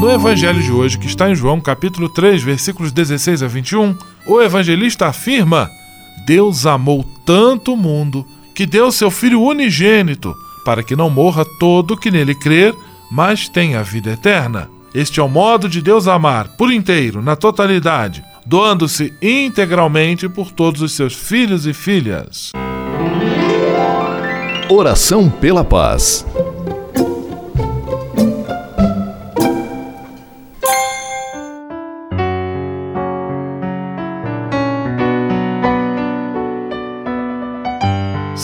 [0.00, 4.40] No Evangelho de hoje, que está em João capítulo 3, versículos 16 a 21, o
[4.42, 5.70] evangelista afirma:
[6.26, 10.34] Deus amou tanto o mundo que deu seu Filho unigênito,
[10.64, 12.74] para que não morra todo que nele crer,
[13.10, 14.68] mas tenha vida eterna.
[14.94, 20.82] Este é o modo de Deus amar, por inteiro, na totalidade, doando-se integralmente por todos
[20.82, 22.52] os seus filhos e filhas.
[24.68, 26.26] Oração pela paz.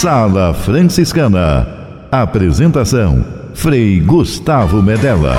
[0.00, 1.66] Sala Franciscana.
[2.08, 5.34] Apresentação: Frei Gustavo Medella.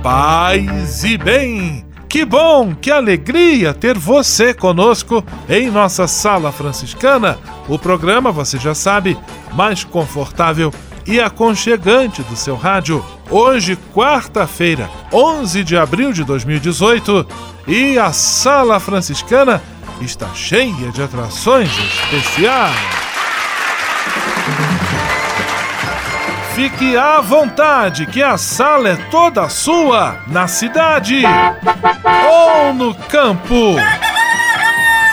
[0.00, 1.84] Paz e bem!
[2.08, 8.72] Que bom, que alegria ter você conosco em nossa Sala Franciscana, o programa, você já
[8.72, 9.18] sabe,
[9.52, 10.72] mais confortável
[11.04, 13.04] e aconchegante do seu rádio.
[13.30, 17.26] Hoje, quarta-feira, 11 de abril de 2018,
[17.66, 19.60] e a Sala Franciscana
[20.00, 22.76] está cheia de atrações especiais.
[26.54, 31.22] Fique à vontade, que a sala é toda sua, na cidade
[32.30, 33.76] ou no campo.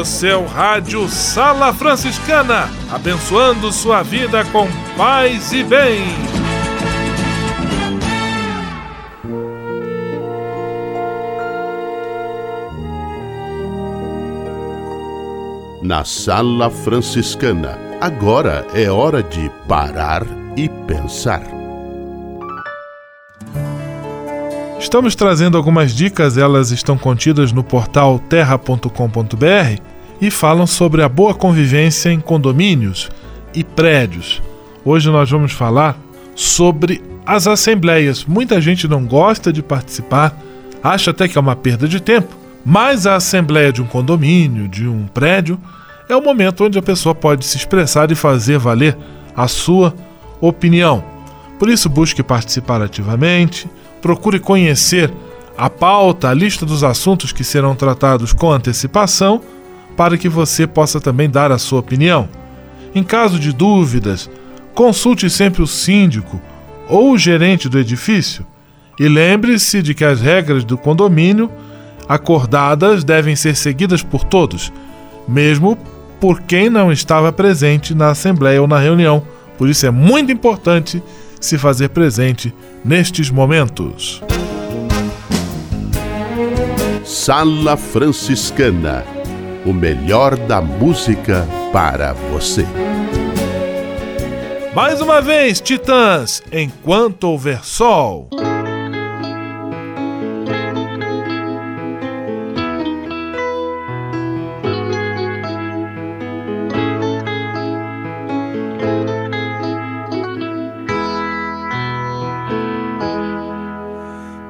[0.00, 4.66] O seu rádio Sala Franciscana, abençoando sua vida com
[4.96, 6.00] paz e bem.
[15.82, 20.22] Na Sala Franciscana, agora é hora de parar
[20.56, 21.42] e pensar.
[24.78, 29.89] Estamos trazendo algumas dicas, elas estão contidas no portal terra.com.br
[30.20, 33.10] e falam sobre a boa convivência em condomínios
[33.54, 34.42] e prédios.
[34.84, 35.98] Hoje nós vamos falar
[36.34, 38.24] sobre as assembleias.
[38.24, 40.36] Muita gente não gosta de participar,
[40.82, 44.86] acha até que é uma perda de tempo, mas a assembleia de um condomínio, de
[44.86, 45.58] um prédio,
[46.08, 48.96] é o momento onde a pessoa pode se expressar e fazer valer
[49.34, 49.94] a sua
[50.40, 51.04] opinião.
[51.58, 53.68] Por isso, busque participar ativamente,
[54.02, 55.12] procure conhecer
[55.56, 59.42] a pauta, a lista dos assuntos que serão tratados com antecipação,
[60.00, 62.26] para que você possa também dar a sua opinião.
[62.94, 64.30] Em caso de dúvidas,
[64.74, 66.40] consulte sempre o síndico
[66.88, 68.46] ou o gerente do edifício
[68.98, 71.50] e lembre-se de que as regras do condomínio
[72.08, 74.72] acordadas devem ser seguidas por todos,
[75.28, 75.76] mesmo
[76.18, 79.22] por quem não estava presente na assembleia ou na reunião.
[79.58, 81.02] Por isso é muito importante
[81.38, 84.22] se fazer presente nestes momentos.
[87.04, 89.19] Sala Franciscana
[89.64, 92.66] o melhor da música para você.
[94.74, 98.28] Mais uma vez, Titãs, enquanto houver sol.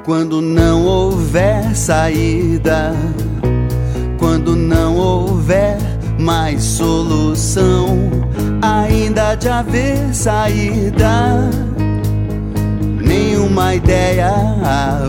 [0.05, 2.93] Quando não houver saída,
[4.21, 5.79] quando não houver
[6.19, 8.11] mais solução,
[8.61, 11.49] ainda de haver saída.
[13.01, 14.31] Nenhuma ideia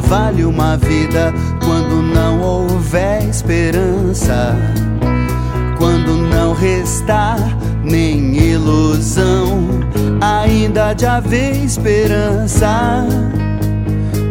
[0.08, 4.56] vale uma vida quando não houver esperança,
[5.78, 7.38] quando não restar
[7.84, 9.68] nem ilusão,
[10.22, 13.06] ainda de haver esperança.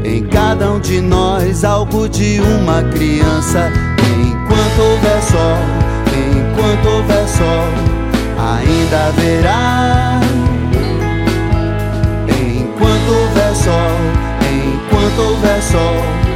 [0.03, 3.71] Em cada um de nós, algo de uma criança.
[4.61, 5.57] Enquanto houver sol,
[6.13, 7.65] enquanto houver sol,
[8.39, 10.21] ainda haverá.
[12.29, 13.97] Enquanto houver sol,
[14.53, 16.30] enquanto houver sol.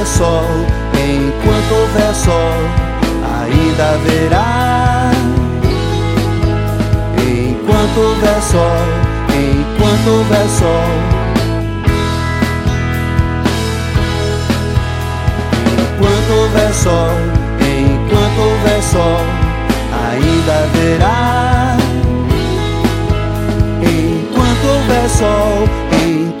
[0.00, 0.44] Houver sol,
[0.94, 2.58] enquanto houver sol,
[3.42, 5.10] ainda haverá.
[7.18, 8.86] Enquanto houver sol,
[9.28, 10.90] enquanto houver sol.
[15.76, 17.14] Enquanto houver sol,
[17.60, 19.24] enquanto houver sol,
[20.08, 21.76] ainda haverá.
[23.82, 26.40] Enquanto houver sol, enquanto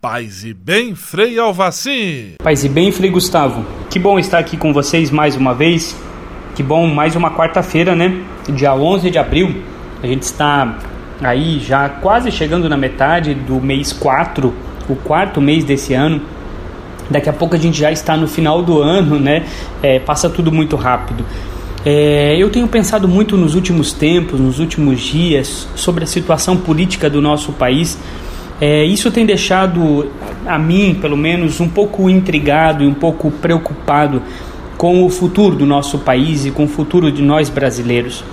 [0.00, 2.34] Paz e bem, Frei Alvaci.
[2.40, 3.66] Paz e bem, Frei Gustavo.
[3.90, 5.96] Que bom estar aqui com vocês mais uma vez.
[6.54, 8.22] Que bom, mais uma quarta-feira, né?
[8.48, 9.60] Dia 11 de abril.
[10.00, 10.78] A gente está
[11.20, 14.54] aí já quase chegando na metade do mês 4,
[14.88, 16.22] o quarto mês desse ano.
[17.10, 19.46] Daqui a pouco a gente já está no final do ano, né?
[19.82, 21.26] É, passa tudo muito rápido.
[21.84, 27.10] É, eu tenho pensado muito nos últimos tempos, nos últimos dias, sobre a situação política
[27.10, 27.98] do nosso país
[28.60, 30.10] é, isso tem deixado
[30.46, 34.22] a mim, pelo menos, um pouco intrigado e um pouco preocupado
[34.76, 38.24] com o futuro do nosso país e com o futuro de nós brasileiros.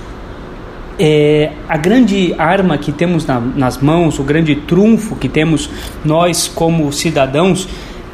[0.98, 5.70] É, a grande arma que temos na, nas mãos, o grande trunfo que temos
[6.03, 7.67] nós como cidadãos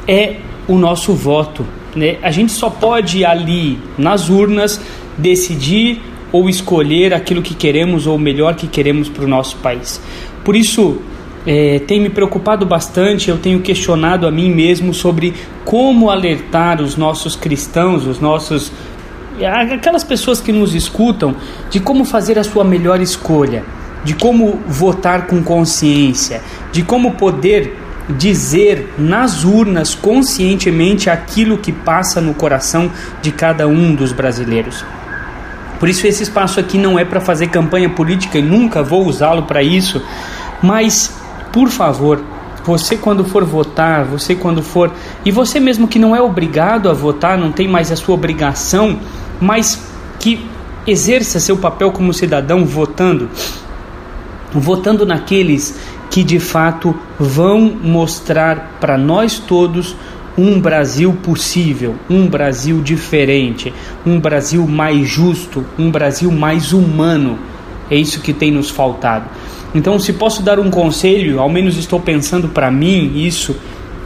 [0.06, 1.64] é o nosso voto.
[1.94, 2.16] Né?
[2.22, 4.80] A gente só pode ali nas urnas
[5.16, 6.00] decidir
[6.32, 10.00] ou escolher aquilo que queremos ou o melhor que queremos para o nosso país.
[10.42, 11.00] Por isso,
[11.46, 15.34] é, tem me preocupado bastante, eu tenho questionado a mim mesmo sobre
[15.64, 18.72] como alertar os nossos cristãos, os nossos
[19.72, 21.34] aquelas pessoas que nos escutam,
[21.70, 23.64] de como fazer a sua melhor escolha,
[24.04, 27.76] de como votar com consciência, de como poder
[28.10, 32.90] dizer nas urnas conscientemente aquilo que passa no coração
[33.22, 34.84] de cada um dos brasileiros.
[35.80, 39.44] Por isso esse espaço aqui não é para fazer campanha política e nunca vou usá-lo
[39.44, 40.02] para isso,
[40.62, 41.21] mas
[41.52, 42.20] por favor,
[42.64, 44.90] você quando for votar, você quando for,
[45.24, 48.98] e você mesmo que não é obrigado a votar, não tem mais a sua obrigação,
[49.40, 49.86] mas
[50.18, 50.46] que
[50.86, 53.28] exerça seu papel como cidadão votando,
[54.52, 55.78] votando naqueles
[56.10, 59.96] que de fato vão mostrar para nós todos
[60.36, 63.72] um Brasil possível, um Brasil diferente,
[64.04, 67.38] um Brasil mais justo, um Brasil mais humano.
[67.90, 69.26] É isso que tem nos faltado.
[69.74, 73.56] Então, se posso dar um conselho, ao menos estou pensando para mim isso.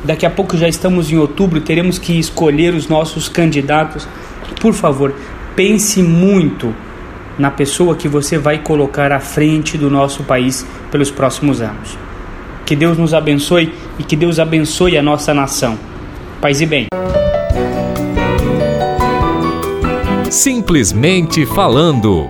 [0.05, 4.07] Daqui a pouco já estamos em outubro, teremos que escolher os nossos candidatos.
[4.61, 5.15] Por favor,
[5.57, 6.73] pense muito
[7.39, 11.99] na pessoa que você vai colocar à frente do nosso país pelos próximos anos.
[12.65, 15.79] Que Deus nos abençoe e que Deus abençoe a nossa nação.
[16.41, 16.87] Paz e bem.
[20.31, 22.29] Simplesmente falando.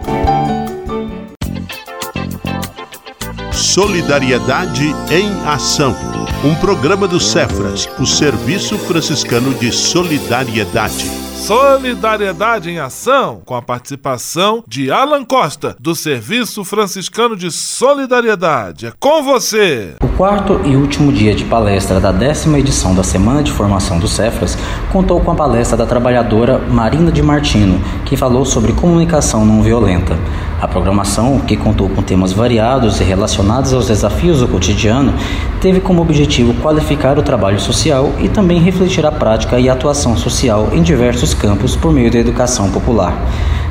[3.76, 5.95] Solidariedade em Ação.
[6.42, 11.26] Um programa do Cefras, o Serviço Franciscano de Solidariedade.
[11.37, 18.87] Solidariedade em Ação, com a participação de Alan Costa, do Serviço Franciscano de Solidariedade.
[18.87, 19.95] É com você!
[20.02, 24.09] O quarto e último dia de palestra da décima edição da Semana de Formação do
[24.09, 24.56] Cefras
[24.90, 30.16] contou com a palestra da trabalhadora Marina de Martino, que falou sobre comunicação não violenta.
[30.60, 35.12] A programação, que contou com temas variados e relacionados aos desafios do cotidiano,
[35.60, 40.70] teve como objetivo qualificar o trabalho social e também refletir a prática e atuação social
[40.72, 43.14] em diversos campos por meio da educação popular.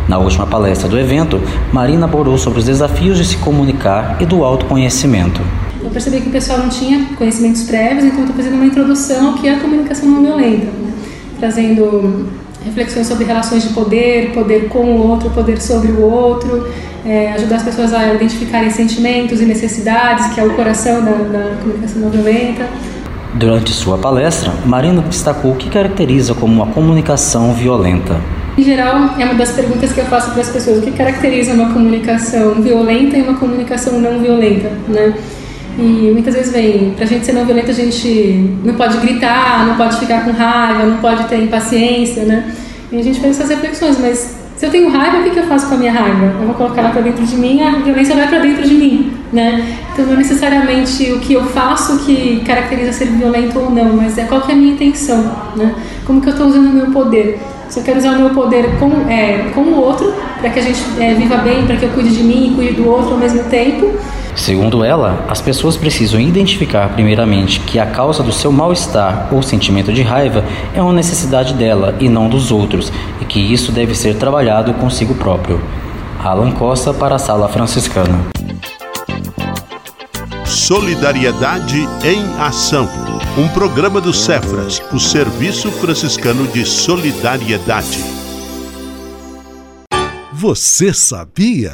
[0.07, 1.41] Na última palestra do evento,
[1.73, 5.41] Marina abordou sobre os desafios de se comunicar e do autoconhecimento.
[5.81, 9.47] Eu percebi que o pessoal não tinha conhecimentos prévios, então estou fazendo uma introdução que
[9.47, 10.93] é a comunicação não violenta, né?
[11.39, 12.27] trazendo
[12.65, 16.67] reflexões sobre relações de poder, poder com o outro, poder sobre o outro,
[17.05, 21.55] é, ajudar as pessoas a identificarem sentimentos e necessidades, que é o coração da, da
[21.61, 22.67] comunicação não violenta.
[23.35, 28.19] Durante sua palestra, Marina destacou o que caracteriza como uma comunicação violenta.
[28.57, 31.53] Em geral, é uma das perguntas que eu faço para as pessoas: o que caracteriza
[31.53, 35.13] uma comunicação violenta e uma comunicação não violenta, né?
[35.77, 39.75] E muitas vezes vem, pra gente ser não violenta, a gente não pode gritar, não
[39.75, 42.51] pode ficar com raiva, não pode ter impaciência, né?
[42.91, 45.43] E a gente faz essas reflexões, mas se eu tenho raiva, o que, que eu
[45.43, 46.33] faço com a minha raiva?
[46.39, 49.11] Eu vou colocar ela para dentro de mim, a violência vai para dentro de mim,
[49.33, 49.77] né?
[49.91, 54.17] Então não é necessariamente o que eu faço que caracteriza ser violento ou não, mas
[54.17, 55.75] é qual que é a minha intenção, né?
[56.05, 57.37] Como que eu estou usando o meu poder?
[57.67, 60.61] Se eu quero usar o meu poder com, é, com o outro, para que a
[60.61, 63.17] gente é, viva bem, para que eu cuide de mim e cuide do outro ao
[63.17, 63.91] mesmo tempo,
[64.35, 69.93] Segundo ela, as pessoas precisam identificar primeiramente que a causa do seu mal-estar ou sentimento
[69.93, 74.17] de raiva é uma necessidade dela e não dos outros, e que isso deve ser
[74.17, 75.61] trabalhado consigo próprio.
[76.21, 78.19] Alan Costa para a Sala Franciscana.
[80.43, 82.89] Solidariedade em Ação.
[83.37, 88.03] Um programa do Cefras, o Serviço Franciscano de Solidariedade.
[90.33, 91.73] Você sabia?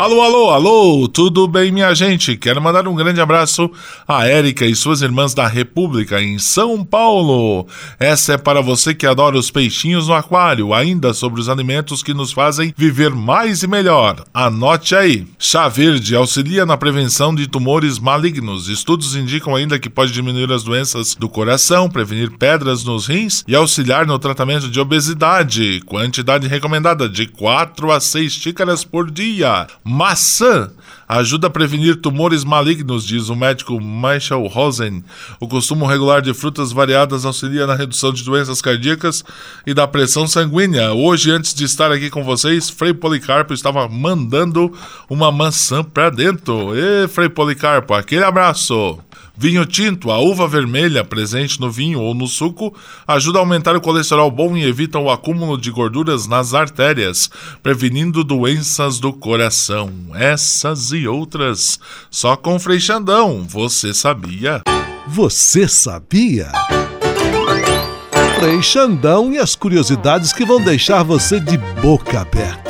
[0.00, 2.34] Alô, alô, alô, tudo bem, minha gente?
[2.34, 3.70] Quero mandar um grande abraço
[4.08, 7.66] a Érica e suas irmãs da República em São Paulo.
[7.98, 12.14] Essa é para você que adora os peixinhos no aquário, ainda sobre os alimentos que
[12.14, 14.24] nos fazem viver mais e melhor.
[14.32, 15.26] Anote aí.
[15.38, 18.70] Chá verde auxilia na prevenção de tumores malignos.
[18.70, 23.54] Estudos indicam ainda que pode diminuir as doenças do coração, prevenir pedras nos rins e
[23.54, 25.82] auxiliar no tratamento de obesidade.
[25.84, 29.66] Quantidade recomendada de 4 a 6 xícaras por dia.
[29.90, 30.70] Maçã
[31.08, 35.02] ajuda a prevenir tumores malignos, diz o médico Michael Rosen.
[35.40, 39.24] O consumo regular de frutas variadas auxilia na redução de doenças cardíacas
[39.66, 40.92] e da pressão sanguínea.
[40.92, 44.72] Hoje, antes de estar aqui com vocês, Frei Policarpo estava mandando
[45.08, 46.70] uma maçã para dentro.
[46.76, 49.00] E Frei Policarpo, aquele abraço!
[49.42, 52.76] Vinho tinto, a uva vermelha presente no vinho ou no suco,
[53.08, 57.30] ajuda a aumentar o colesterol bom e evita o acúmulo de gorduras nas artérias,
[57.62, 59.90] prevenindo doenças do coração.
[60.12, 64.60] Essas e outras, só com Freixandão, você sabia?
[65.08, 66.52] Você sabia?
[68.38, 72.69] Freixandão e as curiosidades que vão deixar você de boca aberta.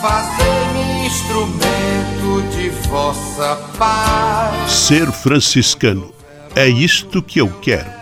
[0.00, 4.70] fazei-me instrumento de vossa paz.
[4.70, 6.12] Ser franciscano
[6.54, 8.01] é isto que eu quero.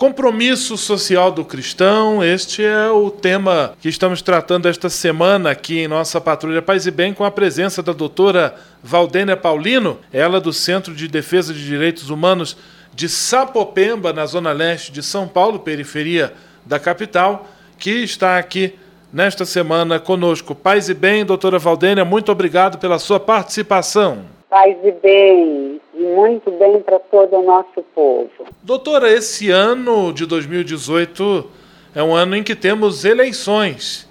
[0.00, 5.88] Compromisso social do cristão, este é o tema que estamos tratando esta semana aqui em
[5.88, 10.94] nossa Patrulha Paz e Bem, com a presença da doutora Valdênia Paulino, ela do Centro
[10.94, 12.56] de Defesa de Direitos Humanos
[12.94, 16.32] de Sapopemba, na zona leste de São Paulo, periferia
[16.64, 17.46] da capital,
[17.78, 18.72] que está aqui
[19.12, 20.54] nesta semana conosco.
[20.54, 24.39] Paz e Bem, doutora Valdênia, muito obrigado pela sua participação.
[24.50, 28.28] Paz e bem, e muito bem para todo o nosso povo.
[28.64, 31.48] Doutora, esse ano de 2018
[31.94, 34.08] é um ano em que temos eleições.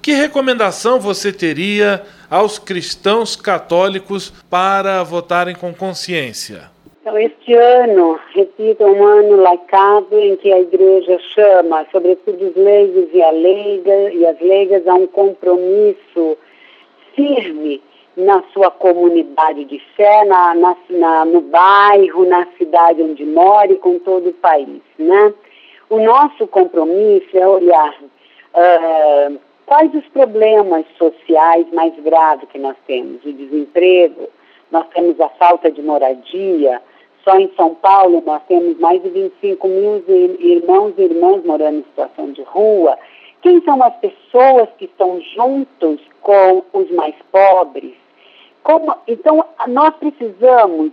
[0.00, 6.70] Que recomendação você teria aos cristãos católicos para votarem com consciência?
[7.02, 12.56] Então, este ano, repito, é um ano laicado em que a igreja chama, sobretudo os
[12.56, 16.38] leigos e, a leiga, e as leigas, a um compromisso
[17.14, 17.82] firme
[18.16, 23.78] na sua comunidade de fé, na, na, na, no bairro, na cidade onde mora e
[23.78, 24.80] com todo o país.
[24.98, 25.34] Né?
[25.90, 33.24] O nosso compromisso é olhar uh, quais os problemas sociais mais graves que nós temos.
[33.24, 34.28] O desemprego,
[34.70, 36.80] nós temos a falta de moradia.
[37.24, 40.04] Só em São Paulo nós temos mais de 25 mil
[40.38, 42.96] irmãos e irmãs morando em situação de rua.
[43.42, 48.03] Quem são as pessoas que estão juntos com os mais pobres?
[48.64, 50.90] Como, então, nós precisamos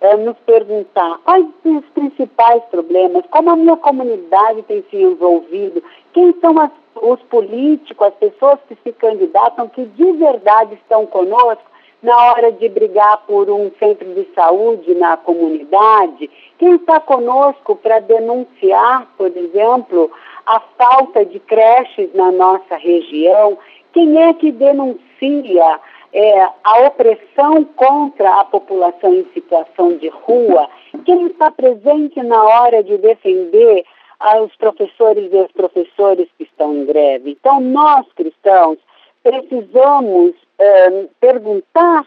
[0.00, 6.32] é, nos perguntar quais os principais problemas, como a minha comunidade tem se envolvido, quem
[6.40, 6.70] são as,
[7.02, 11.64] os políticos, as pessoas que se candidatam, que de verdade estão conosco
[12.00, 17.98] na hora de brigar por um centro de saúde na comunidade, quem está conosco para
[17.98, 20.08] denunciar, por exemplo,
[20.46, 23.58] a falta de creches na nossa região,
[23.92, 25.80] quem é que denuncia
[26.12, 30.68] é, a opressão contra a população em situação de rua,
[31.04, 33.84] quem está presente na hora de defender
[34.42, 37.30] os professores e as professores que estão em greve.
[37.32, 38.78] Então, nós cristãos
[39.22, 42.06] precisamos é, perguntar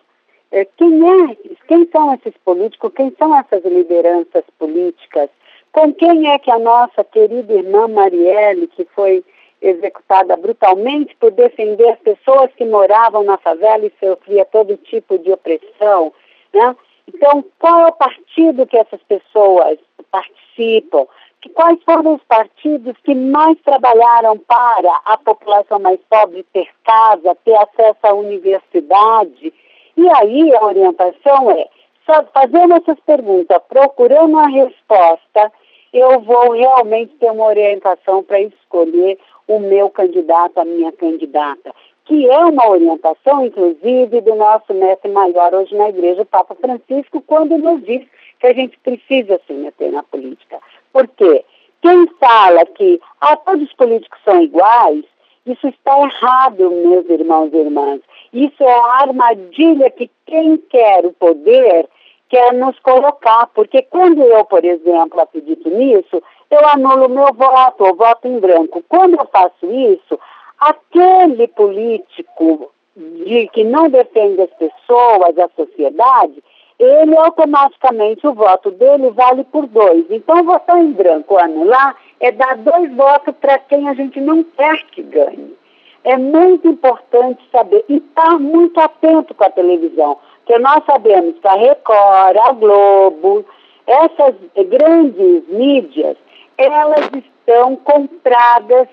[0.52, 1.38] é, quem é,
[1.68, 5.30] quem são esses políticos, quem são essas lideranças políticas,
[5.72, 9.24] com quem é que a nossa querida irmã Marielle, que foi
[9.62, 15.32] executada brutalmente por defender as pessoas que moravam na favela e sofria todo tipo de
[15.32, 16.12] opressão,
[16.54, 16.76] né?
[17.08, 19.78] Então, qual é o partido que essas pessoas
[20.10, 21.06] participam?
[21.42, 27.36] Que, quais foram os partidos que mais trabalharam para a população mais pobre ter casa,
[27.44, 29.54] ter acesso à universidade?
[29.98, 31.68] E aí a orientação é,
[32.06, 35.52] só fazendo essas perguntas, procurando a resposta,
[35.94, 39.20] eu vou realmente ter uma orientação para escolher
[39.56, 41.74] o meu candidato, a minha candidata,
[42.06, 47.22] que é uma orientação, inclusive, do nosso mestre maior hoje na igreja, o Papa Francisco,
[47.22, 48.02] quando nos diz
[48.40, 50.60] que a gente precisa se meter na política.
[50.92, 51.44] Por quê?
[51.82, 55.04] Quem fala que ah, todos os políticos são iguais,
[55.46, 58.02] isso está errado, meus irmãos e irmãs.
[58.32, 61.88] Isso é a armadilha que quem quer o poder
[62.30, 67.96] quer nos colocar, porque quando eu, por exemplo, acredito nisso, eu anulo meu voto, eu
[67.96, 68.84] voto em branco.
[68.90, 70.20] Quando eu faço isso,
[70.60, 76.44] aquele político de, que não defende as pessoas, a sociedade,
[76.78, 80.06] ele automaticamente, o voto dele vale por dois.
[80.10, 84.84] Então, votar em branco, anular, é dar dois votos para quem a gente não quer
[84.92, 85.56] que ganhe.
[86.04, 90.18] É muito importante saber e estar tá muito atento com a televisão.
[90.44, 93.46] Porque nós sabemos que a Record, a Globo,
[93.86, 94.36] essas
[94.68, 96.18] grandes mídias,
[96.58, 98.88] elas estão compradas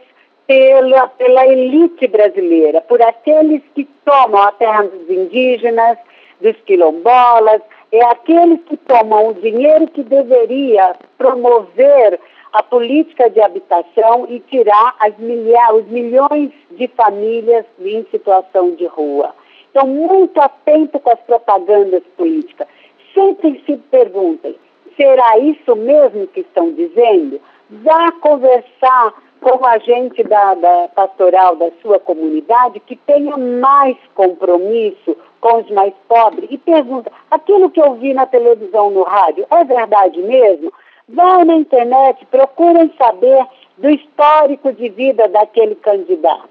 [0.46, 5.98] pela, pela elite brasileira, por aqueles que tomam a terra dos indígenas,
[6.40, 7.60] dos quilombolas,
[7.92, 12.18] é aqueles que tomam o dinheiro que deveria promover
[12.52, 19.34] a política de habitação e tirar milha os milhões de famílias em situação de rua.
[19.70, 22.66] Então, muito atento com as propagandas políticas.
[23.14, 24.56] Sempre se perguntem,
[24.98, 27.40] será isso mesmo que estão dizendo?
[27.70, 35.16] Vá conversar com o agente da, da pastoral da sua comunidade que tenha mais compromisso
[35.40, 39.64] com os mais pobres e pergunta: aquilo que eu vi na televisão, no rádio, é
[39.64, 40.72] verdade mesmo?
[41.08, 43.46] Vá na internet, procurem saber
[43.78, 46.48] do histórico de vida daquele candidato.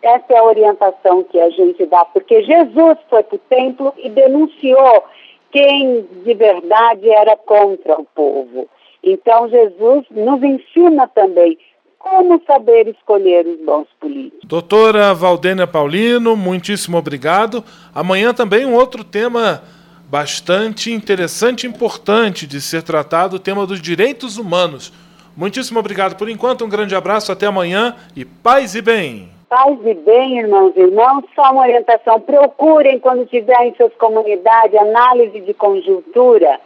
[0.00, 4.08] Essa é a orientação que a gente dá, porque Jesus foi para o templo e
[4.08, 5.04] denunciou
[5.52, 8.68] quem de verdade era contra o povo.
[9.02, 11.58] Então, Jesus nos ensina também
[11.98, 14.40] como saber escolher os bons políticos.
[14.44, 17.64] Doutora Valdênia Paulino, muitíssimo obrigado.
[17.94, 19.62] Amanhã também um outro tema
[20.08, 24.92] bastante interessante e importante de ser tratado, o tema dos direitos humanos.
[25.36, 29.37] Muitíssimo obrigado por enquanto, um grande abraço, até amanhã e paz e bem.
[29.48, 32.20] Paz e bem, irmãos e irmãos, só uma orientação.
[32.20, 36.60] Procurem, quando tiverem em suas comunidades, análise de conjuntura.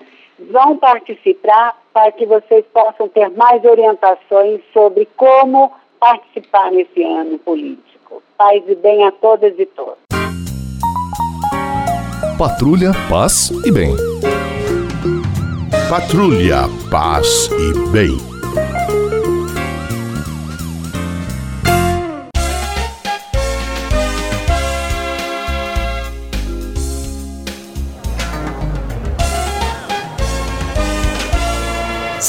[0.51, 8.21] Vão participar para que vocês possam ter mais orientações sobre como participar nesse ano político.
[8.37, 10.03] Paz e bem a todas e todos.
[12.37, 13.95] Patrulha, paz e bem.
[15.89, 18.32] Patrulha, paz e bem.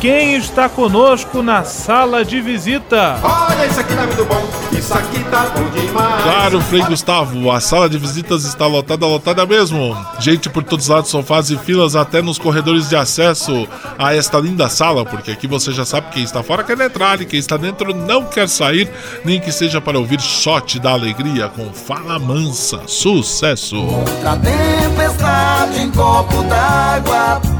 [0.00, 3.20] quem está conosco na sala de visita?
[3.22, 6.22] Olha, isso aqui tá muito bom, isso aqui tá bom demais.
[6.22, 9.94] Claro, Frei Gustavo, a sala de visitas está lotada, lotada mesmo.
[10.18, 14.38] Gente por todos os lados, sofás e filas, até nos corredores de acesso a esta
[14.38, 17.58] linda sala, porque aqui você já sabe quem está fora quer entrar e quem está
[17.58, 18.90] dentro não quer sair,
[19.22, 22.80] nem que seja para ouvir shot da alegria com Fala Mansa.
[22.86, 23.76] Sucesso!
[23.76, 27.59] Outra tempestade em copo d'água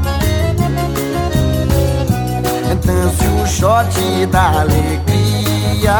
[2.83, 5.99] Dance o shot da alegria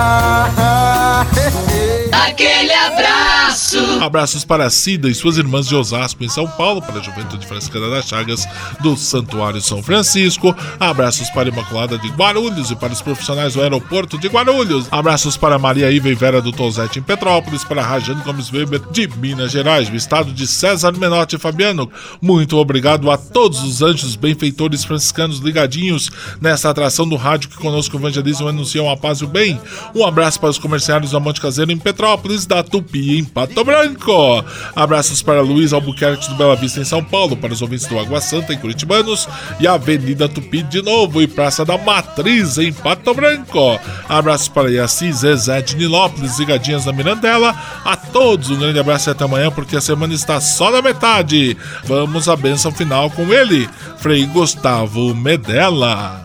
[2.26, 3.80] Aquele abraço!
[4.00, 7.90] Abraços para Cida e suas irmãs de Osasco, em São Paulo, para a Juventude Franciscana
[7.90, 8.48] das Chagas
[8.80, 10.56] do Santuário São Francisco.
[10.80, 14.88] Abraços para a Imaculada de Guarulhos e para os profissionais do aeroporto de Guarulhos.
[14.92, 19.08] Abraços para Maria Iva e Vera do Tozete em Petrópolis, para Rajane Gomes Weber de
[19.18, 21.92] Minas Gerais, do estado de César Menotti Fabiano.
[22.22, 27.98] Muito obrigado a todos os anjos benfeitores franciscanos ligadinhos nessa atração do rádio que conosco
[27.98, 29.60] evangelizam e anunciam a paz e o bem.
[29.96, 32.11] Um abraço para os comerciários da Monte Caseiro em Petrópolis,
[32.48, 34.44] da Tupi em Pato Branco.
[34.76, 38.20] Abraços para Luiz Albuquerque do Bela Vista em São Paulo, para os ouvintes do Água
[38.20, 39.28] Santa em Curitibanos
[39.60, 43.80] e Avenida Tupi de novo e Praça da Matriz em Pato Branco.
[44.10, 47.56] Abraços para Yaci, Zezé de Nilópolis e Gadinhas da Mirandela.
[47.86, 51.58] A todos um grande abraço e até amanhã, porque a semana está só na metade.
[51.86, 56.22] Vamos à bênção final com ele, Frei Gustavo Medella.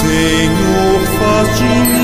[0.00, 2.03] Senhor, faz de mim